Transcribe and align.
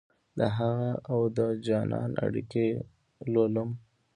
دهغه 0.39 0.71
اودجانان 1.13 2.11
اړیکې 2.25 2.65
لولم 3.33 3.69